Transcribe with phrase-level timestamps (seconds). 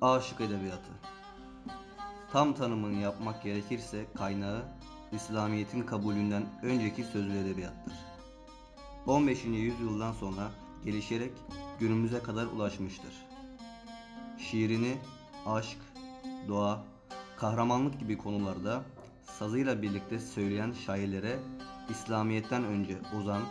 [0.00, 0.90] Aşık edebiyatı.
[2.32, 4.62] Tam tanımını yapmak gerekirse kaynağı
[5.12, 7.94] İslamiyet'in kabulünden önceki sözlü edebiyattır.
[9.06, 9.44] 15.
[9.44, 10.50] yüzyıldan sonra
[10.84, 11.32] gelişerek
[11.80, 13.12] günümüze kadar ulaşmıştır.
[14.38, 14.96] Şiirini
[15.46, 15.78] aşk,
[16.48, 16.84] doğa,
[17.36, 18.82] kahramanlık gibi konularda
[19.38, 21.38] sazıyla birlikte söyleyen şairlere
[21.90, 23.42] İslamiyet'ten önce ozan,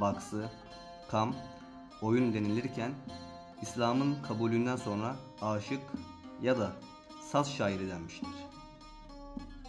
[0.00, 0.50] baksı,
[1.10, 1.34] kam,
[2.02, 2.92] oyun denilirken
[3.62, 5.80] İslam'ın kabulünden sonra aşık
[6.42, 6.72] ya da
[7.32, 8.28] saz şairi denmiştir.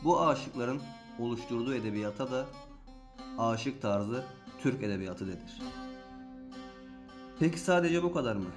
[0.03, 0.81] Bu aşıkların
[1.19, 2.45] oluşturduğu edebiyata da
[3.37, 4.25] aşık tarzı
[4.61, 5.61] Türk edebiyatı denir.
[7.39, 8.49] Peki sadece bu kadar mı?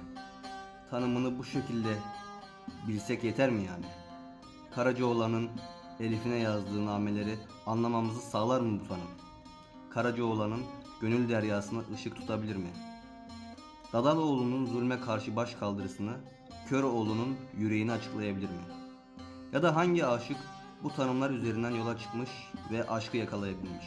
[0.89, 1.97] Tanımını bu şekilde
[2.87, 3.85] bilsek yeter mi yani?
[4.75, 5.49] Karacaoğlan'ın
[5.99, 9.07] Elif'ine yazdığı nameleri anlamamızı sağlar mı bu tanım?
[9.89, 10.61] Karacaoğlan'ın
[11.01, 12.69] gönül deryasına ışık tutabilir mi?
[13.93, 16.13] Dadaloğlu'nun zulme karşı baş kaldırısını
[16.69, 18.61] Köroğlu'nun yüreğini açıklayabilir mi?
[19.53, 20.37] Ya da hangi aşık
[20.83, 22.29] bu tanımlar üzerinden yola çıkmış
[22.71, 23.85] ve aşkı yakalayabilmiş?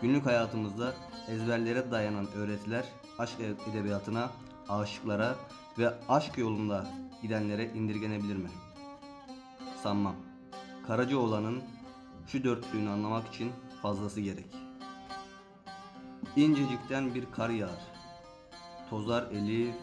[0.00, 0.94] Günlük hayatımızda
[1.28, 2.84] ezberlere dayanan öğretiler
[3.18, 3.36] aşk
[3.70, 4.30] edebiyatına,
[4.68, 5.36] aşıklara
[5.78, 6.86] ve aşk yolunda
[7.22, 8.50] gidenlere indirgenebilir mi?
[9.82, 10.16] Sanmam.
[10.86, 11.62] Karacaoğlan'ın
[12.26, 14.46] şu dörtlüğünü anlamak için fazlası gerek.
[16.36, 17.91] İncecikten bir kar yağar.
[18.92, 19.74] Tozar elif,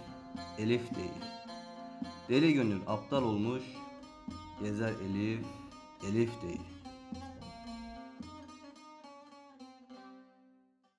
[0.57, 1.25] elif değil.
[2.29, 3.63] Deli gönül aptal olmuş,
[4.61, 5.45] gezer elif,
[6.09, 6.61] elif değil.